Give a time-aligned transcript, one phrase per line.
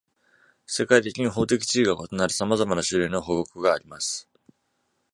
[0.65, 4.27] 世界的に、法的地位が異なるさまざまな種類の保護区があります。